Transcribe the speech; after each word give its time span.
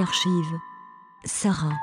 Archive. 0.00 0.58
Sarah. 1.24 1.78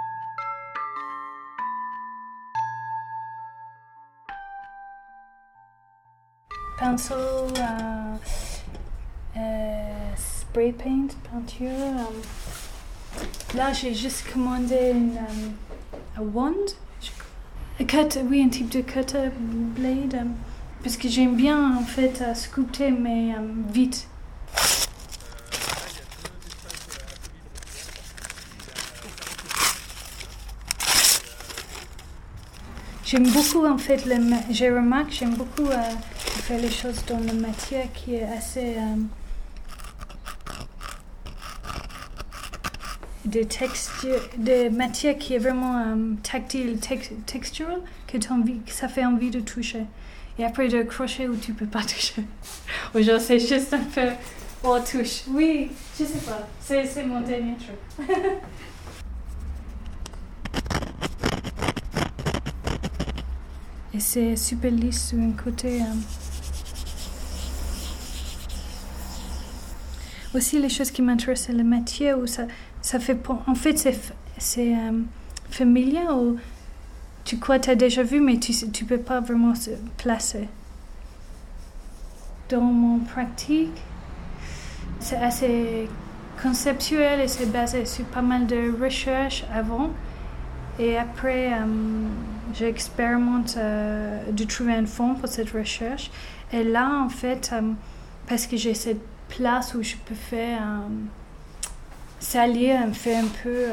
Pinceau, 6.77 7.13
euh, 7.15 8.15
euh, 9.37 10.15
spray 10.17 10.73
paint, 10.73 11.07
peinture. 11.31 11.67
euh. 11.69 13.21
là, 13.55 13.71
j'ai 13.71 13.93
juste 13.93 14.25
commandé 14.33 14.91
une 14.93 15.17
euh, 15.17 16.17
un 16.19 16.21
wand. 16.33 16.53
Un 17.79 17.85
cut, 17.85 18.19
oui, 18.29 18.43
un 18.45 18.49
type 18.49 18.69
de 18.69 18.81
cutter 18.81 19.29
blade. 19.37 20.15
euh, 20.15 20.25
parce 20.83 20.97
que 20.97 21.07
j'aime 21.07 21.35
bien, 21.35 21.77
en 21.77 21.83
fait, 21.83 22.21
euh, 22.21 22.33
sculpter, 22.33 22.91
mais 22.91 23.33
euh, 23.33 23.39
vite. 23.71 24.09
J'aime 33.05 33.29
beaucoup 33.31 33.65
en 33.65 33.77
fait, 33.77 34.05
le 34.05 34.17
ma- 34.19 34.41
j'ai 34.49 34.69
remarqué, 34.69 35.11
j'aime 35.19 35.35
beaucoup 35.35 35.67
euh, 35.69 35.75
faire 36.17 36.59
les 36.59 36.71
choses 36.71 37.03
dans 37.07 37.19
la 37.19 37.33
matière 37.33 37.91
qui 37.93 38.15
est 38.15 38.23
assez. 38.23 38.75
euh, 38.77 38.95
de 43.25 43.41
texture, 43.41 44.19
de 44.37 44.69
matière 44.69 45.17
qui 45.17 45.33
est 45.33 45.39
vraiment 45.39 45.79
euh, 45.79 46.13
tactile, 46.21 46.77
tex- 46.79 47.11
textural, 47.25 47.79
que, 48.07 48.17
que 48.17 48.71
ça 48.71 48.87
fait 48.87 49.03
envie 49.03 49.31
de 49.31 49.39
toucher. 49.39 49.81
Et 50.37 50.45
après 50.45 50.67
de 50.67 50.83
crochet 50.83 51.27
où 51.27 51.35
tu 51.35 51.53
peux 51.53 51.65
pas 51.65 51.81
toucher. 51.83 52.23
Ou 52.93 53.01
genre 53.01 53.19
c'est 53.19 53.39
juste 53.39 53.73
un 53.73 53.79
peu 53.83 54.09
on 54.63 54.79
touche. 54.81 55.21
Oui, 55.29 55.69
je 55.99 56.05
sais 56.05 56.19
pas, 56.19 56.47
c'est 56.59 57.03
mon 57.05 57.21
dernier 57.21 57.55
truc. 57.57 58.07
Et 63.95 63.99
c'est 64.01 64.35
super 64.35 64.71
lisse 64.71 65.07
sur 65.09 65.19
un 65.19 65.31
côté. 65.31 65.81
euh. 65.81 65.85
Aussi, 70.33 70.59
les 70.59 70.67
choses 70.67 70.91
qui 70.91 71.01
m'intéressent, 71.01 71.55
c'est 71.55 71.63
matière 71.63 72.19
où 72.19 72.27
ça, 72.27 72.43
ça 72.81 72.99
fait. 72.99 73.17
En 73.47 73.55
fait, 73.55 73.77
c'est, 73.77 73.97
c'est 74.37 74.75
euh, 74.75 74.99
familier 75.49 76.01
ou 76.13 76.35
tu 77.23 77.39
crois 77.39 77.57
que 77.57 77.65
tu 77.65 77.69
as 77.69 77.75
déjà 77.75 78.03
vu, 78.03 78.19
mais 78.19 78.37
tu 78.37 78.51
ne 78.51 78.85
peux 78.85 78.97
pas 78.97 79.21
vraiment 79.21 79.55
se 79.55 79.69
placer. 79.95 80.49
Dans 82.49 82.59
mon 82.59 82.99
pratique, 82.99 83.81
c'est 84.99 85.15
assez 85.15 85.87
conceptuel 86.43 87.21
et 87.21 87.29
c'est 87.29 87.49
basé 87.49 87.85
sur 87.85 88.03
pas 88.05 88.21
mal 88.21 88.45
de 88.45 88.75
recherches 88.83 89.45
avant. 89.53 89.91
Et 90.77 90.97
après, 90.97 91.53
euh, 91.53 91.65
j'expérimente 92.53 93.55
euh, 93.57 94.31
de 94.31 94.43
trouver 94.43 94.73
un 94.73 94.85
fond 94.85 95.15
pour 95.15 95.29
cette 95.29 95.51
recherche. 95.51 96.11
Et 96.51 96.63
là, 96.63 97.01
en 97.03 97.09
fait, 97.09 97.51
euh, 97.53 97.61
parce 98.27 98.45
que 98.45 98.57
j'ai 98.57 98.73
cette 98.73 99.01
place 99.29 99.73
où 99.73 99.81
je 99.81 99.95
peux 99.95 100.15
faire 100.15 100.61
salir, 102.19 102.85
me 102.87 102.93
faire 102.93 103.23
un 103.23 103.27
peu 103.43 103.65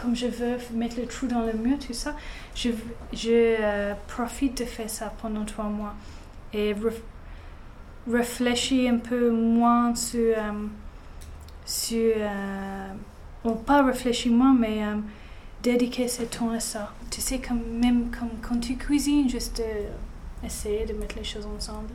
comme 0.00 0.16
je 0.16 0.26
veux, 0.26 0.56
mettre 0.74 0.98
le 0.98 1.06
trou 1.06 1.26
dans 1.28 1.42
le 1.42 1.52
mur, 1.52 1.78
tout 1.78 1.92
ça, 1.92 2.16
je, 2.56 2.70
je 3.12 3.92
profite 4.08 4.58
de 4.58 4.64
faire 4.64 4.90
ça 4.90 5.12
pendant 5.20 5.44
trois 5.44 5.66
mois. 5.66 5.94
Et 6.52 6.74
réfléchir 8.10 8.92
un 8.92 8.98
peu 8.98 9.30
moins 9.30 9.94
sur... 9.94 10.36
euh, 10.36 10.66
sur 11.64 12.14
bon, 13.44 13.54
pas 13.54 13.82
réfléchir 13.82 14.32
moins, 14.32 14.54
mais... 14.54 14.82
dédiquer 15.62 16.08
ce 16.08 16.22
temps 16.22 16.50
à 16.50 16.60
ça. 16.60 16.92
Tu 17.10 17.20
sais, 17.20 17.38
comme, 17.38 17.62
même 17.80 18.10
comme 18.10 18.30
quand 18.40 18.58
tu 18.58 18.76
cuisines, 18.76 19.28
juste 19.28 19.60
euh, 19.60 19.88
essayer 20.44 20.86
de 20.86 20.92
mettre 20.94 21.16
les 21.16 21.24
choses 21.24 21.46
ensemble. 21.46 21.92